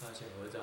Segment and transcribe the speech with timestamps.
[0.00, 0.62] 大请合掌。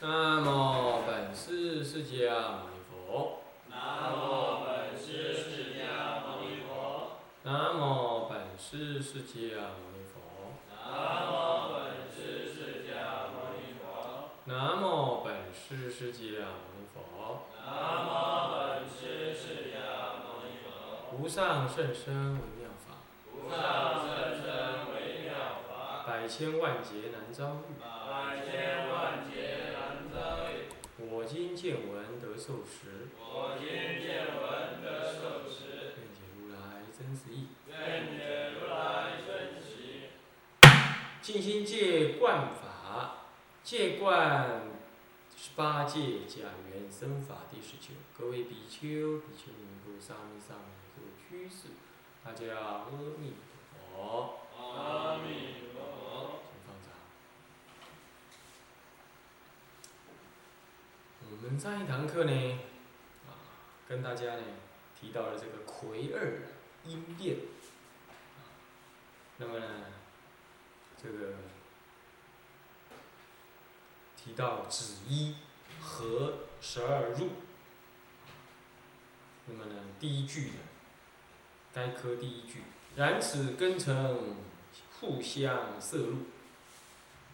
[0.00, 3.40] 南无本师释迦牟尼佛。
[3.70, 7.16] 南无本师释迦牟尼佛。
[7.44, 10.14] 南无本师释迦牟尼佛。
[10.68, 11.32] 南无
[11.72, 11.80] 本
[12.12, 12.14] 师
[12.52, 14.28] 释迦牟尼佛。
[14.44, 14.84] 南无
[15.24, 16.20] 本师释迦
[16.52, 17.48] 牟尼佛。
[17.64, 17.66] 南
[18.04, 18.06] 无
[18.52, 19.74] 本师释迦
[20.20, 20.66] 牟尼佛。
[21.16, 22.86] 无上甚深微妙法，
[23.32, 23.56] 无上
[24.04, 24.06] 甚
[24.36, 24.44] 深，
[26.06, 27.82] 百千万劫难遭遇。
[27.82, 30.70] 百千万劫难遭遇。
[31.04, 33.66] 我今见闻得受持，我今
[34.00, 37.48] 见闻得受持，愿解如来真实义。
[37.66, 37.76] 愿
[38.16, 40.06] 解如来真实义。
[41.20, 43.24] 静心戒观法，
[43.64, 44.60] 戒观
[45.36, 47.94] 十八戒假缘生法第十九。
[48.16, 51.70] 各位比丘、比丘尼、各位沙弥、沙弥尼、各位居士，
[52.24, 52.86] 大家阿
[53.18, 53.32] 弥
[53.90, 54.38] 陀佛。
[54.56, 56.40] 阿弥陀佛。
[56.42, 56.88] 请放掌。
[61.28, 62.58] 我们上一堂课呢，
[63.26, 63.34] 啊，
[63.88, 64.42] 跟大家呢
[64.98, 66.42] 提到了这个魁二
[66.84, 67.38] 音变，
[68.38, 68.54] 啊，
[69.38, 69.66] 那么呢，
[71.02, 71.34] 这个
[74.16, 75.34] 提到子一
[75.80, 77.30] 和十二入，
[79.46, 80.58] 那么呢，第一句呢，
[81.72, 82.62] 该科第一句，
[82.94, 84.36] 然此根成
[85.00, 86.18] 互相摄入，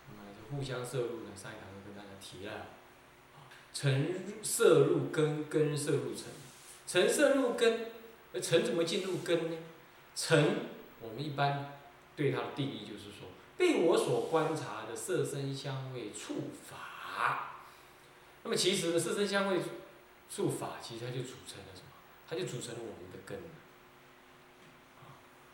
[0.09, 2.67] 那么就互相摄入呢，上一堂课跟大家提了。
[3.75, 6.25] 尘色入根，根色入尘，
[6.87, 7.87] 尘色入根，
[8.35, 9.57] 而尘怎么进入根呢？
[10.15, 10.57] 尘，
[11.01, 11.79] 我们一般
[12.15, 17.55] 对它的定义就是说，被我所观察的色身香味触法。
[18.45, 19.61] 那么其实呢，色身香味
[20.29, 21.89] 触法，其实它就组成了什么？
[22.29, 23.39] 它就组成了我们的根。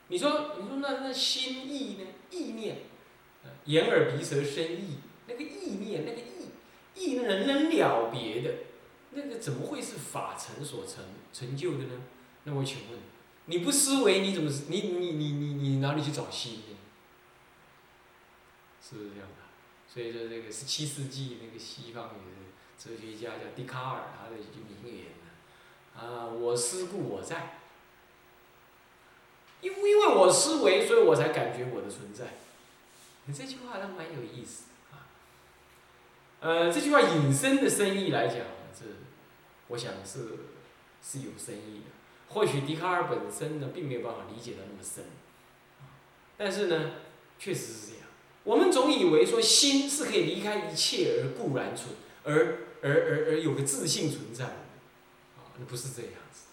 [0.09, 2.07] 你说，你说那那心意呢？
[2.31, 2.79] 意念，
[3.67, 6.38] 眼耳鼻舌身意，那个意念，那个意。
[6.99, 8.51] 意能能了别的，
[9.13, 12.03] 那个怎么会是法成所成成就的呢？
[12.45, 12.99] 那我请问，
[13.47, 16.77] 你不思维你怎么你你你你你哪里去找心呢？
[18.83, 19.93] 是不是这样的？
[19.93, 22.19] 所以说这个十七世纪那个西方有个
[22.79, 27.59] 哲学家叫笛卡尔，他的一句名言呢，啊，我思故我在，
[29.61, 32.39] 因因为我思维，所以我才感觉我的存在。
[33.27, 34.68] 你这句话倒蛮有意思。
[36.41, 38.39] 呃，这句话引申的深意来讲，
[38.73, 38.85] 这
[39.69, 40.21] 我想是
[41.03, 41.91] 是有深意的。
[42.29, 45.05] 或许笛卡尔本身呢，并没有办法理解的那么深，
[46.37, 46.93] 但是呢，
[47.39, 48.03] 确实是这样。
[48.45, 51.95] 我们总以为说心是可以离开一切而固然存，
[52.25, 56.45] 而而而而有个自信存在，啊，那不是这样子。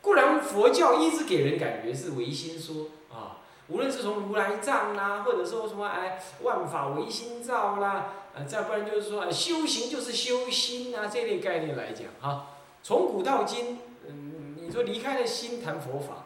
[0.00, 8.14] 固然佛教一直给人感觉是唯心说啊，无论是从如来藏啦，或者说什么哎万法唯心造啦。
[8.34, 13.78] 啊，再不然就是说，修行就是修心啊，这类概念来讲，哈，从古到今，
[14.08, 16.24] 嗯，你说离开了心谈佛法，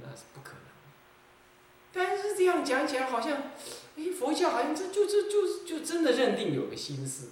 [0.00, 0.62] 那是不可能。
[1.92, 3.32] 但是这样讲起来，好像，
[3.98, 7.26] 哎，佛教好像这就这就就真的认定有个心事。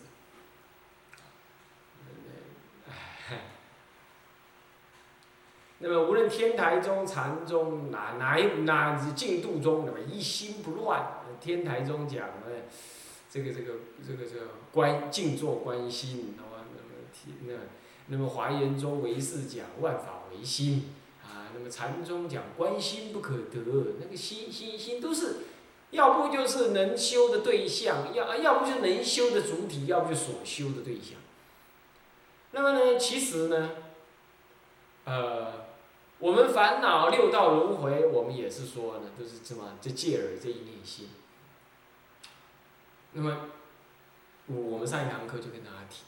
[5.80, 12.68] 那么无论天台宗、禅宗，哪哪一哪净土宗，那么一心不乱，天台宗讲的。
[13.32, 13.74] 这个这个
[14.04, 17.54] 这个这个观静坐观心，那么那么天那
[18.08, 20.90] 那么华严中唯是讲万法唯心，
[21.22, 25.36] 啊，那么禅宗讲观心不可得，那个心心心都是，
[25.92, 31.20] 要不就是能修的对象，要要不就是能修的主体，要不就所修的对象。
[32.50, 33.70] 那么呢，其实呢，
[35.04, 35.66] 呃，
[36.20, 39.78] 我们烦恼六道轮回，我们也是说呢，都是什么？
[39.80, 41.08] 这戒耳这一念心。
[43.12, 43.48] 那么，
[44.46, 46.02] 我我们上一堂课就跟大家提，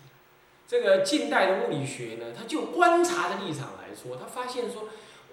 [0.68, 4.84] 这个近代的物理学呢，它就观察的立场来说，他发现说，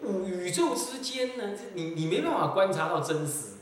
[0.02, 3.58] 五宇宙之间呢，这你你没办法观察到真实，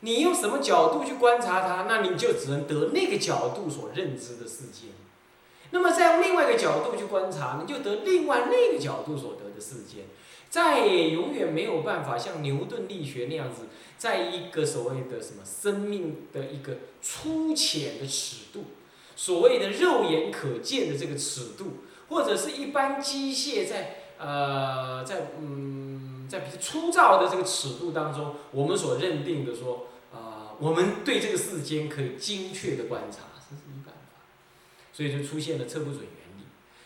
[0.00, 4.88] 你用什么角度去观察它，那你就只能得那个角度所认知的世界。
[5.70, 10.04] 那么再用另外一个角度去观察，你就得另外那个角度所得的世界，
[10.54, 13.62] 再也永远没有办法像牛顿力学那样子。
[13.98, 18.66] 在一个所谓的什么生命的一个粗浅的尺度，
[19.16, 21.78] 所谓的肉眼可见的这个尺度，
[22.08, 33.18] 或者是一般机械在呃在嗯在比较粗糙的这个尺度当中，我们所认定的说啊，我们对这个世间可以精确的观察，
[33.50, 34.22] 这是没办法，
[34.92, 36.44] 所以就出现了测不准原理。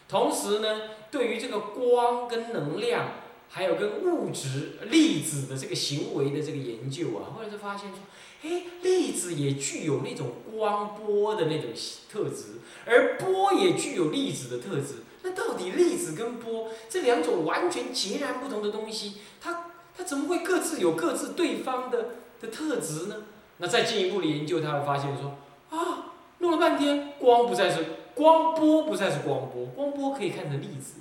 [0.08, 3.08] 同时呢，对于这个光跟能量
[3.48, 7.98] 还有跟物质粒子的这个行为的这个研究啊，后来就发现说，
[8.42, 11.70] 哎，粒子也具有那种光波的那种
[12.10, 15.02] 特质，而波也具有粒子的特质。
[15.22, 22.10] 那到底粒子跟波这两种完全截然不同的东西，它它怎么会各自有各自对方的
[22.40, 23.24] 的特质呢？
[23.56, 25.36] 那再进一步的研究，他会发现说，
[25.70, 27.84] 啊，弄了半天，光不再是
[28.14, 31.00] 光波，不再是光波，光波可以看成粒子。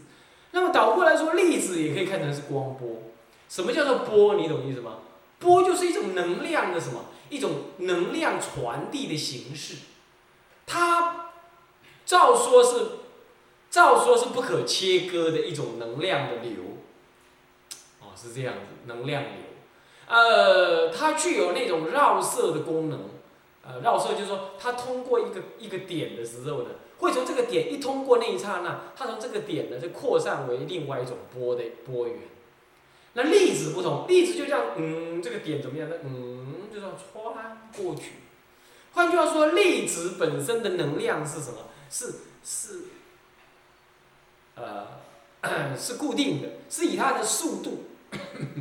[0.57, 3.03] 那么倒过来说，粒子也可以看成是光波。
[3.47, 4.33] 什么叫做波？
[4.33, 4.95] 你懂意思吗？
[5.37, 7.05] 波就是一种能量的什么？
[7.29, 9.75] 一种能量传递的形式。
[10.65, 11.29] 它
[12.07, 12.87] 照说是，
[13.69, 16.53] 照说是不可切割的一种能量的流。
[18.01, 19.31] 哦，是这样子，能量流。
[20.07, 23.01] 呃，它具有那种绕射的功能。
[23.67, 26.69] 呃，绕射就是说，它通过一个一个点的时候呢。
[26.99, 32.17] 会从这个点一通过那一刹那，它从这个点呢就扩散为另外一种波的波源。
[33.13, 35.95] 那粒子不同，粒子就这样，嗯，这个点怎么样呢？
[36.03, 38.13] 嗯，就这样穿过去。
[38.93, 41.65] 换句话说，粒子本身的能量是什么？
[41.87, 42.85] 是是，
[44.55, 44.87] 呃，
[45.77, 47.83] 是固定的，是以它的速度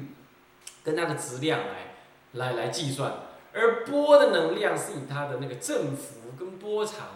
[0.85, 1.95] 跟它的质量来
[2.33, 3.26] 来来计算。
[3.57, 7.09] 而波的能量是以它的那个振幅跟波长。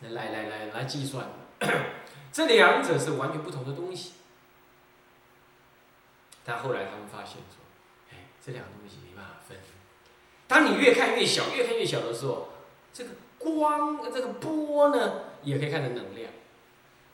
[0.00, 1.26] 来来来来计算
[1.60, 1.68] 的，
[2.32, 4.14] 这两者是完全不同的东西。
[6.44, 7.62] 但后来他们发现说，
[8.10, 9.56] 哎，这两个东西没办法分。
[10.48, 12.48] 当你越看越小，越看越小的时候，
[12.92, 16.32] 这个光这个波呢，也可以看成能量。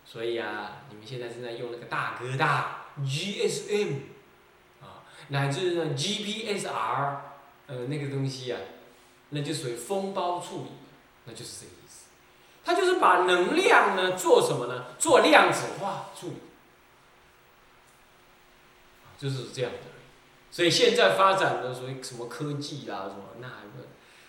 [0.06, 3.96] 所以啊，你们现在正在用那个大哥大 GSM
[4.80, 7.16] 啊，乃至呢 GPSR，
[7.68, 8.58] 呃，那个东西啊，
[9.28, 10.70] 那就属于封包处理，
[11.26, 12.06] 那就是这个意思。
[12.64, 14.86] 它就是把能量呢做什么呢？
[14.98, 16.36] 做量子化处理，
[19.18, 19.78] 就是这样的。
[20.50, 23.86] 所以现在发展的所谓什么科技啦，什么那个，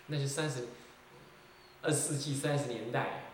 [0.08, 0.68] 那是三十
[1.82, 3.32] 二世纪三十年代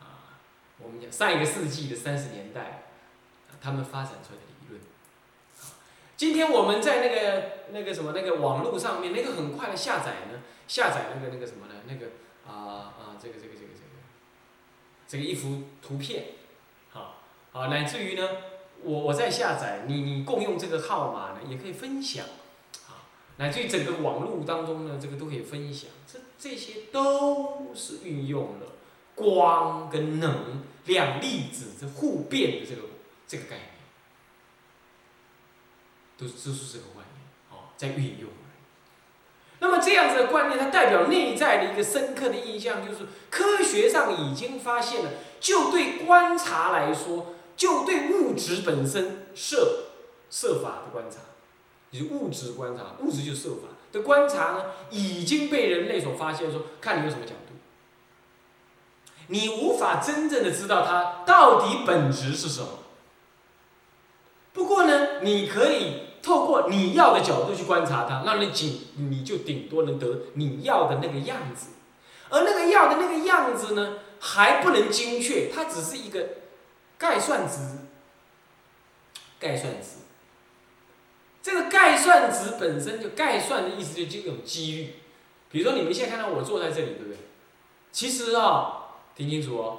[0.00, 0.36] 啊，
[0.78, 2.82] 我们讲上一个世纪的三十年代，
[3.60, 4.80] 他们发展出来的理论。
[6.16, 11.74] 今天我们在那个那个什么那个网络上面，那个很快的下载呢，下载那个那个什么呢？
[11.86, 12.06] 那个
[12.46, 13.66] 啊啊，这个这个这个。
[13.66, 13.66] 这个
[15.08, 16.24] 这个一幅图片，
[16.90, 17.22] 好，
[17.52, 18.28] 好，乃至于呢，
[18.82, 22.26] 我我在下载，你你共用这个号码呢，也可以分享，
[22.88, 28.72] 啊，乃至于整个网络当中呢，这个都可以分享，这这些都是运用了
[29.14, 32.82] 光跟能量粒子这互变的这个
[33.28, 33.68] 这个概念，
[36.18, 38.30] 都都是这个观念，哦，在运用。
[39.58, 45.10] 那么这样子的观念，它代表内在的一个深刻的印象，就是科学上已经发现了，
[45.40, 49.86] 就对观察来说，就对物质本身设
[50.30, 51.20] 设法的观察，
[51.90, 57.54] 就是物质观察，物质就设法的观察呢，已经被人类所发现，说看你用什么角度，
[59.28, 62.68] 你无法真正的知道它到底本质是什么。
[64.52, 66.05] 不过呢，你可以。
[66.26, 71.68] 透过你要的角度去观察它，那你仅你就顶多能得你要的那个样子，
[72.30, 76.26] 而那个要的那个样子呢，还不能精确，它只是一个
[76.98, 77.78] 概算值。
[79.38, 79.98] 概算值，
[81.42, 84.94] 这个概算值本身就概算的意思就就有几率。
[85.50, 87.18] 比如说你们现在看到我坐在这里，对不对？
[87.92, 89.78] 其实啊，听清楚哦，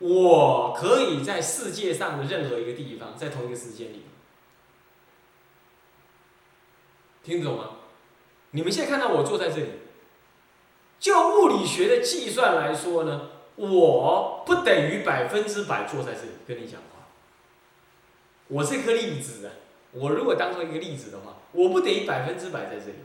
[0.00, 4.02] 我可以在世界上的任何一个地方，在同一个时间里。
[7.24, 7.70] 听懂吗？
[8.50, 9.68] 你们现在看到我坐在这里，
[11.00, 17.08] 就物理学的计算来说呢，我不等于百分之百坐在这里跟你讲话。
[18.48, 19.52] 我是颗粒子啊，
[19.92, 22.98] 我如果当做一个粒子的话，我不等于百分之百在这里。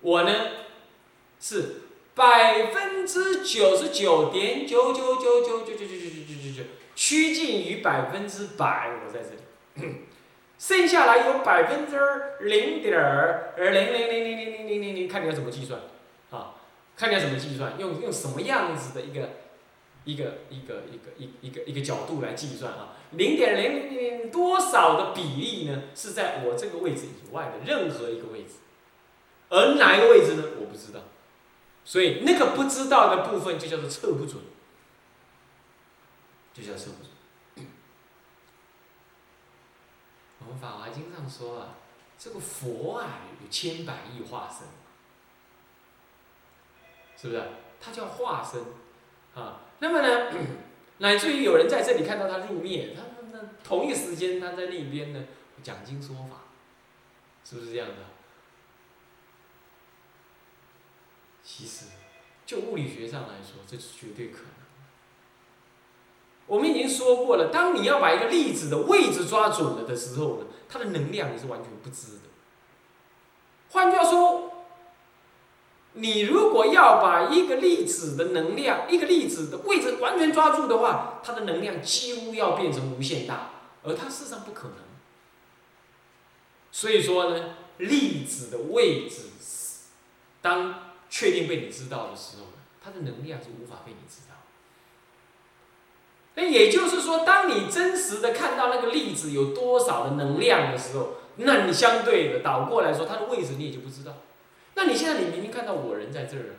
[0.00, 0.32] 我呢，
[1.40, 1.82] 是
[2.14, 6.62] 百分之九十九点九九九九九九九九九九九
[6.94, 9.96] 趋近于百分之百，我在这里。
[10.58, 11.98] 剩下来有百分之
[12.40, 12.92] 零点
[13.58, 15.80] 零零零零零零零零零，看你要怎么计算，
[16.30, 16.54] 啊，
[16.96, 19.30] 看你要怎么计算，用用什么样子的一个
[20.04, 22.94] 一个一个一个一一个一个角度来计算啊？
[23.10, 25.82] 零点零零零多少的比例呢？
[25.94, 28.54] 是在我这个位置以外的任何一个位置，
[29.50, 30.42] 而哪一个位置呢？
[30.58, 31.00] 我不知道，
[31.84, 34.42] 所以那个不知道的部分就叫做测不准，
[36.54, 37.15] 就叫测不准。
[40.46, 41.74] 我们《法华经》上说啊，
[42.16, 44.68] 这个佛啊有千百亿化身，
[47.20, 47.48] 是不是？
[47.80, 48.62] 他叫化身
[49.34, 49.62] 啊。
[49.80, 50.32] 那么呢，
[50.98, 53.02] 乃至于有人在这里看到他入灭，他
[53.36, 55.24] 呢，同一时间他在另一边呢
[55.62, 56.44] 讲经说法，
[57.44, 57.96] 是不是这样的？
[61.42, 61.86] 其实，
[62.44, 64.65] 就物理学上来说，这是绝对可能。
[66.46, 72.28] 我们已经说过了，当你要把一个粒子的位置抓准了的时候呢，它的能量你是完全不知的。
[73.70, 74.52] 换句话说，
[75.94, 83.50] 你如果要把一个粒子的能量、一个粒子的位置完全抓住的话，它的能量几乎要变成无限大，
[83.82, 84.76] 而它事实上不可能。
[86.70, 89.22] 所以说呢，粒子的位置，
[90.40, 92.44] 当确定被你知道的时候，
[92.80, 94.35] 它的能量是无法被你知道。
[96.36, 104.12] 那也就是说，当你真实的看到那个粒子有多少的能量的时候，那你相对的倒过来说，它的位置你也就不知道。
[104.74, 106.56] 那你现在你明明看到我人在这儿，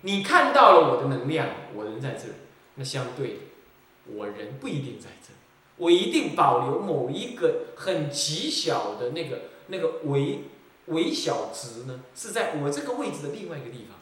[0.00, 2.34] 你看到了我的能量，我人在这儿，
[2.76, 3.36] 那相对的，
[4.06, 5.36] 我人不一定在这儿，
[5.76, 10.44] 我一定保留某一个很极小的那个那个微
[10.86, 13.99] 微小值呢，是在我这个位置的另外一个地方。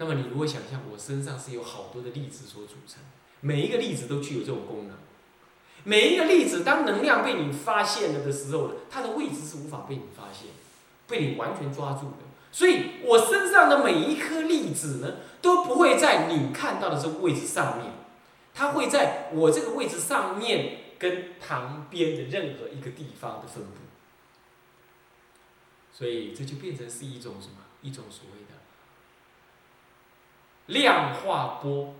[0.00, 3.02] 那么你如果想象我身上是有好多的粒子所组成，
[3.42, 4.96] 每一个粒子都具有这种功能，
[5.84, 10.48] 每一个粒子当能量被你发现了的时候呢，它的位置是无法被你发现，
[11.06, 12.16] 被你完全抓住的。
[12.50, 17.92] 所以我身上的每一颗粒子呢，都不会在你看到的这个位置上面，
[18.54, 23.72] 它会在我这个位置上面跟旁边的任何一个地方的分布。
[25.92, 27.56] 所以这就变成是一种什么？
[27.82, 28.59] 一种所谓的。
[30.70, 31.94] 量化波，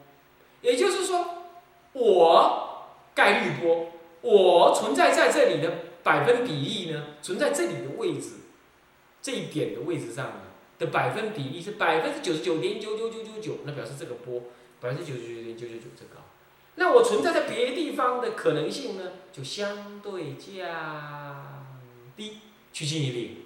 [0.63, 1.45] 也就是说，
[1.93, 5.71] 我概率波，我存在在这里的
[6.03, 8.33] 百分比例呢，存在这里的位置，
[9.21, 10.43] 这一点的位置上呢
[10.79, 14.43] 的百分比例是百分之九十九点九九九九九，那表示这个波
[14.81, 16.23] 百分之九十九点九九九这高，
[16.77, 21.67] 那我存在在别的地方的可能性呢，就相对降
[22.17, 22.39] 低，
[22.73, 23.37] 趋近于零。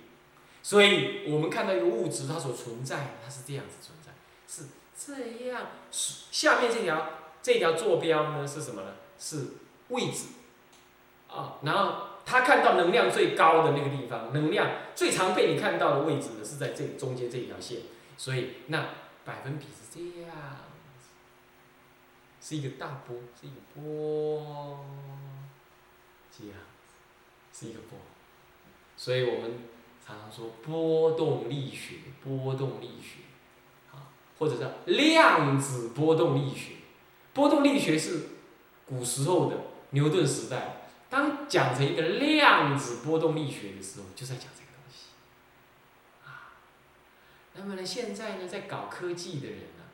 [0.63, 4.13] 所以我们看到一个物质它所存在，它是这样子存在，
[4.47, 4.69] 是。
[4.97, 5.13] 这
[5.49, 7.11] 样，下面这条
[7.43, 8.95] 这条坐标呢是什么呢？
[9.19, 9.49] 是
[9.89, 10.29] 位置，
[11.29, 17.81] 啊，然后他看到能量最高的那个地方，能量最常被你看到的位置呢是在这中间这一条线，
[18.17, 18.89] 所以那
[19.25, 20.31] 百分比是这样，
[22.41, 24.85] 是一个大波，是一个波，
[26.31, 26.55] 这样，
[27.53, 27.99] 是一个波，
[28.97, 29.59] 所以我们
[30.07, 33.21] 常常说波动力学，波动力学。
[34.39, 36.73] 或者叫量子波动力学，
[37.33, 38.29] 波动力学是
[38.87, 39.57] 古时候的
[39.91, 40.81] 牛顿时代。
[41.11, 45.11] 当讲成一个量子波动力学的时候，就在讲这个东西。
[46.25, 46.59] 啊，
[47.55, 49.85] 那么呢，现在呢，在搞科技的人呢，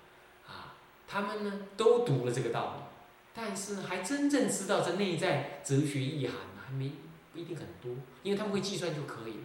[0.48, 0.72] 啊，
[1.06, 2.82] 他们呢都读了这个道理，
[3.34, 6.92] 但是，还真正知道这内在哲学意涵呢，还没
[7.34, 7.92] 不一定很多，
[8.22, 9.44] 因为他们会计算就可以了。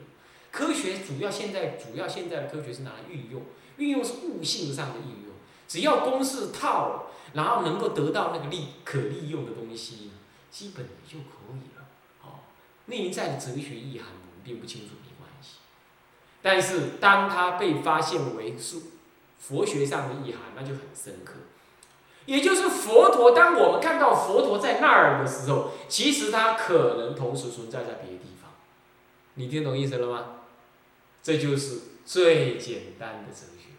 [0.55, 3.41] 科学主要现在主要现在的科学是拿来运用。
[3.77, 5.33] 运用是悟性上的应用，
[5.67, 10.11] 只要公式套，然后能够得到那个利可利用的东西，
[10.49, 11.85] 基本就可以了。
[12.23, 12.39] 哦，
[12.85, 15.57] 内在的哲学意涵我们并不清楚没关系，
[16.41, 18.77] 但是当它被发现为是
[19.37, 21.33] 佛学上的意涵，那就很深刻。
[22.25, 28.51] 也就是佛陀，当我们看到佛陀在那儿的时候，其实他可能同时存在在别的地方。
[29.33, 30.25] 你听懂意思了吗？
[31.25, 33.69] 这就是最简单的哲学。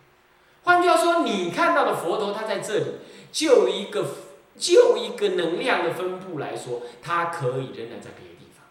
[0.64, 2.86] 换句话说，你看到的佛陀，他在这里，
[3.30, 4.04] 就一个
[4.58, 8.66] 就一个能量的分布来说，它可以仍然在别的地方。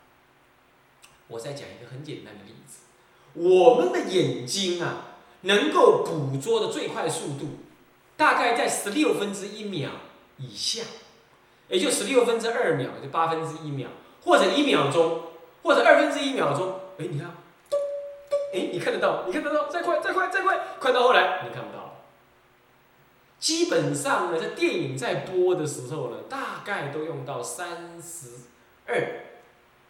[1.30, 2.80] 我再讲一个很简单的例子，
[3.36, 7.60] 我们的眼睛啊，能够捕捉的最快速度，
[8.18, 9.92] 大概在十六分之一秒
[10.36, 10.84] 以下，
[11.70, 13.88] 也就十六分之二秒，就八分之一秒，
[14.26, 15.22] 或者一秒钟，
[15.64, 16.82] 或者二分之一秒钟。
[16.98, 17.32] 哎，你看，
[18.56, 22.04] 哎，你看得到，你看得到，再快，再快，再快，快到后来，你看不到。
[23.38, 28.30] 基本上呢，在电影在播的时候呢，大概都用到三十
[28.88, 29.26] 二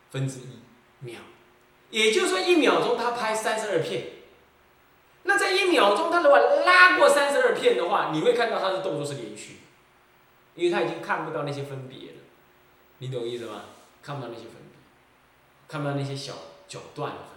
[0.10, 0.60] 分之一
[1.00, 1.20] 秒，
[1.92, 4.08] 也就是说一秒钟他拍三十二片。
[5.24, 9.60] 那在一秒钟他如果拉过三十二片的话，你会看到他的动作是连续，
[10.56, 12.18] 因为他已经看不到那些分别了，
[12.98, 13.62] 你懂意思吗？
[14.02, 14.78] 看不到那些分别，
[15.68, 16.34] 看不到那些小
[16.68, 17.35] 角段的分别，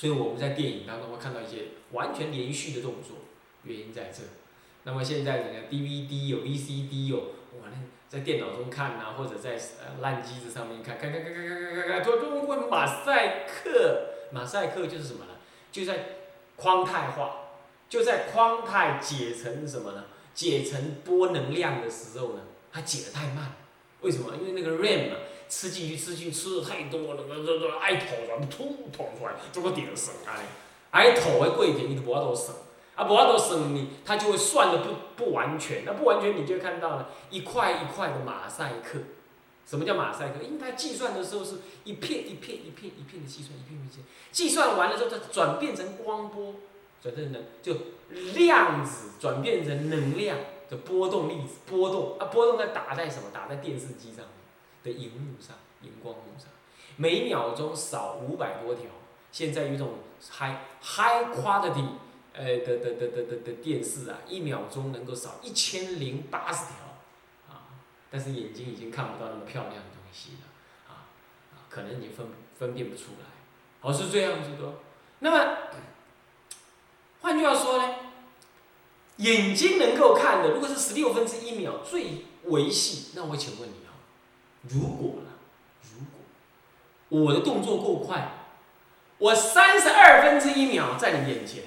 [0.00, 3.18] 所以我们在电影当中会看到一些完全连续的动作，
[3.64, 4.22] 原因在这。
[4.84, 7.18] 那么现在人家 DVD 有 VCD 有，
[7.60, 7.76] 哇，那
[8.08, 15.32] 在电脑中看呐、或者在呃烂机子上面看，看看看看看看看看，突然会马赛克，马赛克就是什么呢？
[15.70, 16.06] 就在
[16.56, 17.50] 框态化，
[17.90, 20.06] 就在框态解成什么呢？
[20.32, 22.40] 解成波能量的时候呢，
[22.72, 23.52] 它解的太慢，
[24.00, 24.34] 为什么？
[24.40, 25.16] 因为那个 RAM 嘛、
[25.50, 30.38] 吃进去吃进去吃的太多了，那那那爱吐出来，吐吐出来，这个点省啊，
[30.92, 32.54] 爱吐的过程你都无法度省，
[32.94, 39.00] 啊无法度省你，它就会算的不不完全，那不完全你就看到了一块一块的马赛克。
[39.66, 40.42] 什么叫马赛克？
[40.42, 46.54] 因为它计算的时候是一片一片一片一片的计算，一片一片计算完了之后，它转变成光波，
[47.02, 47.74] 转变成能就
[48.34, 50.38] 量子转变成能量
[50.68, 53.30] 的波动粒子波动啊，波动在打在什么？
[53.32, 54.24] 打在电视机上
[54.82, 56.48] 的荧幕上，荧光幕上，
[56.96, 58.84] 每秒钟扫五百多条。
[59.32, 59.98] 现在有一种
[60.32, 61.86] high high quality
[62.32, 67.54] 呃的的的的的的电视啊，一秒钟能够扫一千零八十条。
[67.54, 67.68] 啊
[68.10, 71.06] 但是眼睛已经看不到那么漂亮的东西了，啊，
[71.68, 72.26] 可能你分
[72.58, 73.26] 分辨不出来，
[73.82, 74.74] 哦，是这样子的。
[75.20, 75.56] 那么，
[77.20, 77.94] 换句话说呢，
[79.18, 83.89] 眼睛能够看的，如果是十六分之一秒最维系，那我请问你啊，
[84.62, 85.30] 如果呢，
[85.82, 88.32] 如果我的动作够快，
[89.18, 91.64] 我三十二分之一秒在你眼前。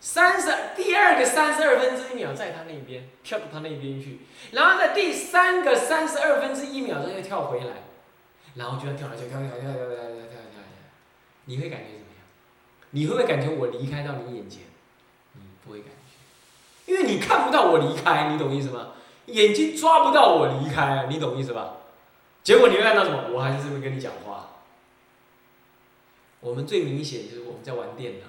[0.00, 4.20] 三十第二个三十二分之一秒在他那边跳到他那边去，
[4.52, 7.82] 然后在第三个三十二分之一秒钟又跳回来，
[8.54, 10.60] 然后就要跳来跳跳跳跳跳跳跳跳跳，
[11.46, 12.22] 你会感觉怎么样？
[12.90, 14.62] 你会不会感觉我离开到你眼前？
[15.32, 18.90] 你不会感觉，因为你看不到我离开，你懂意思吗？
[19.26, 21.74] 眼睛抓不到我离开，你懂意思吧？
[22.42, 23.30] 结果你会看到什么？
[23.32, 24.62] 我还是这么跟你讲话。
[26.40, 28.26] 我们最明显就是我们在玩电脑。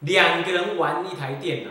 [0.00, 1.70] 两个人玩一台电脑，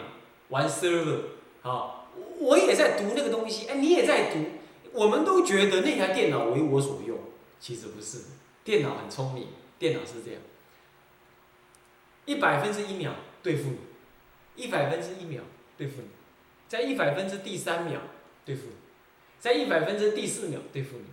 [0.50, 1.20] 玩 server，
[1.62, 4.46] 好，我也在读那个东西，哎，你也在读，
[4.92, 7.18] 我们都觉得那台电脑为我所用，
[7.58, 8.24] 其实不是，
[8.66, 9.48] 电脑很聪明，
[9.80, 10.42] 电脑是这样，
[12.26, 15.42] 一百分之一秒对付你，一百分之一秒
[15.78, 16.10] 对付你，
[16.68, 18.02] 在一百分之第三秒
[18.44, 18.74] 对付你，
[19.40, 21.06] 在一百分之第四秒对付你，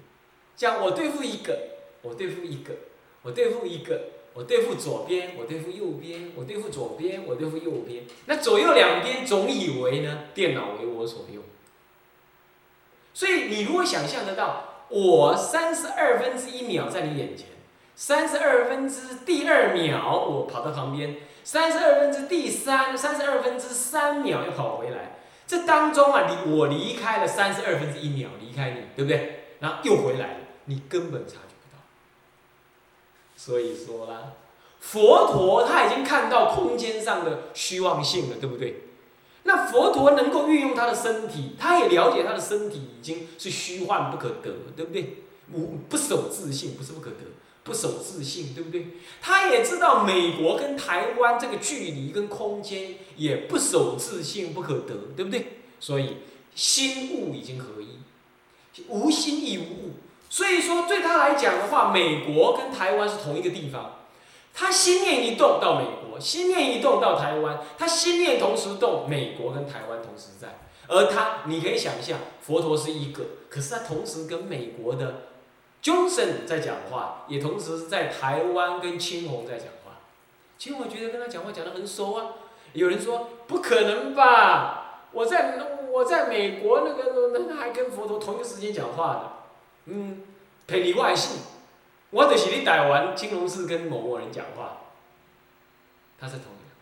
[0.57, 1.59] 这样我对付一个，
[2.03, 2.75] 我对付一个，
[3.23, 4.01] 我对付一个。
[4.35, 8.03] 我对付左边，我对付右边，我对付左边，我对付右边。
[8.27, 11.41] 那左右两边总以为呢，电脑为我所用。
[13.13, 17.47] 所以你如果想象得到，我三十二分之一秒在你眼前，
[17.95, 21.15] 三十二分之第二秒我跑到旁边，
[21.45, 25.21] 三十二分之第三，三十二分之三秒又跑回来。
[25.47, 29.45] 这当中啊，离我离开了三十二分之一秒，离开你，对不对？
[29.61, 31.83] 然后又回来了，你根本察觉不到。
[33.37, 34.33] 所以说啦，
[34.81, 38.83] 佛陀他已经看到空间上的虚妄性了，对不对？
[39.45, 45.19] 那佛陀能够运用他的身体，他也了解他的身体已经是虚幻不可得，对不对？
[45.53, 47.17] 无不守自性，不是不可得，
[47.63, 48.87] 不守自性，对不对？
[49.21, 55.59] 他也知道美国跟台湾这个距离跟空间也不守自性，不可得，对不对？
[55.79, 56.17] 所以
[56.55, 57.99] 心物已经合一，
[58.89, 59.91] 无心亦无物。
[60.35, 64.01] 所以说，对他来讲的话，美国跟台湾是同一个地方。
[64.53, 70.59] 他心念一动到美国，心念一动到台湾，他心念同时动，美国跟台湾同时在。
[70.89, 75.23] 而他，你可以想象，佛陀是一个，可是他同时跟美国的
[75.81, 80.01] Johnson 在讲话，也同时在台湾跟青红在讲话。
[80.59, 82.27] 青红觉得跟他讲话讲得很熟啊。
[82.73, 85.05] 有人说不可能吧？
[85.13, 85.61] 我在
[85.93, 89.34] 我在美国那个那还跟佛陀同一个时间讲话的。
[89.87, 90.23] 嗯，
[90.67, 91.39] 陪你外信，
[92.11, 94.79] 我就是你台湾金融市跟某某人讲话，
[96.19, 96.75] 他是同一两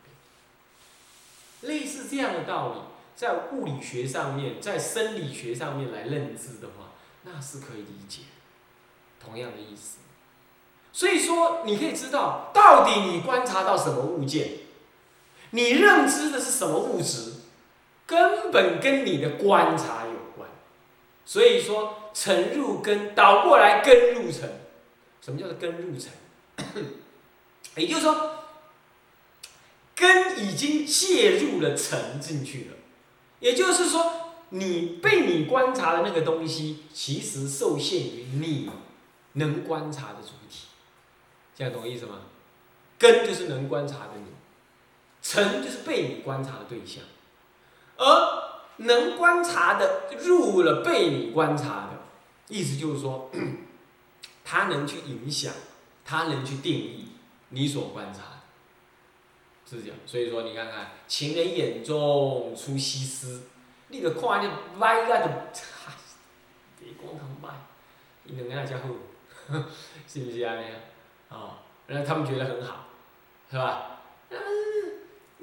[1.63, 1.79] 边。
[1.79, 2.81] 类似这样的道理，
[3.17, 6.93] 在物理学上面，在生理学上面来认知的话，
[7.25, 8.23] 那是可以理解。
[9.25, 9.99] 同样的意思，
[10.93, 14.51] 所以说你可以知道，到底你观察到什么物件，
[15.51, 17.35] 你认知的是什么物质，
[18.07, 20.02] 根本跟你的观察。
[21.33, 21.99] 所以说。
[22.15, 24.43] 沉入根，倒过来根入尘。
[25.23, 26.13] 什么叫做根入尘？
[27.75, 28.45] 也就是说，
[29.95, 32.77] 根已经介入了沉进去了。
[33.41, 38.69] 也就是说，你被你观察的那个东西，其实受限于你
[39.33, 40.67] 能观察的主体。
[41.57, 42.25] 这样懂我意思吗？
[42.99, 44.27] 根就是能观察的你，
[45.23, 47.03] 沉就是被你观察的对象，
[47.97, 48.52] 而
[48.83, 52.03] 能观察的入了被你观察的。
[52.49, 53.31] 意思就是说，
[54.45, 55.53] 他能去影响，
[56.05, 57.09] 他能去定义
[57.49, 58.41] 你所观察的，
[59.65, 59.97] 是这样。
[60.05, 63.43] 所以说，你看看，情人眼中出西施，
[63.89, 65.29] 你就看你歪个就，
[66.79, 67.55] 别光看歪，
[68.25, 68.95] 你两个那家伙，
[70.07, 70.55] 是不是啊？
[71.31, 72.89] 哦，然后他们觉得很好，
[73.51, 73.92] 是吧？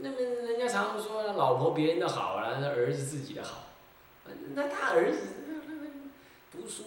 [0.02, 3.68] 那么，人家常常说，老婆别人的好了，那儿子自己的好，
[4.54, 5.20] 那他儿子。
[6.52, 6.84] 读书，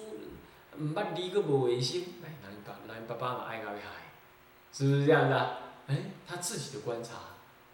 [0.79, 4.13] 毋捌你个无卫生，哎，人爸人爸爸嘛爱搞厉害，
[4.73, 7.11] 是不是这样的、哎，他自己的观察，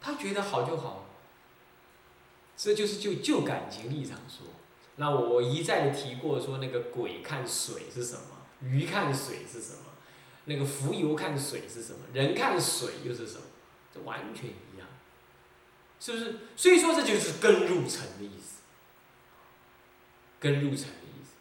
[0.01, 1.07] 他觉得好就好，
[2.57, 4.49] 这就是就就感情立场说。
[4.97, 8.21] 那我一再的提过说，那个鬼看水是什么？
[8.61, 9.85] 鱼看水是什么？
[10.45, 12.01] 那个浮游看水是什么？
[12.13, 13.45] 人看水又是什么？
[13.95, 14.87] 这完全一样，
[16.01, 16.37] 是不是？
[16.57, 18.61] 所以说这就是根入尘的意思，
[20.39, 21.35] 根入尘的意思，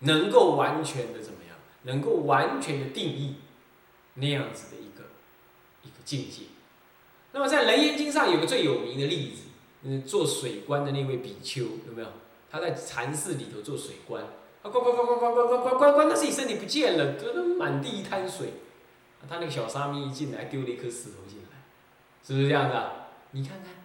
[0.00, 1.56] 能够完全的怎么样？
[1.82, 3.36] 能够完全的定义
[4.14, 5.04] 那样子的一个
[5.82, 6.42] 一个境界。
[7.32, 9.42] 那么在《楞严经》上有个最有名的例子，
[9.82, 12.08] 嗯，做水官的那位比丘有没有？
[12.50, 14.22] 他在禅寺里头做水官，
[14.62, 18.52] 啊，关关关关关关关关关关，但是你身体不见了，都都满地一滩水。
[19.28, 21.43] 他那个小沙弥一进来，丢了一颗石头进来，
[22.26, 22.92] 是不是这样的？
[23.32, 23.83] 你看看。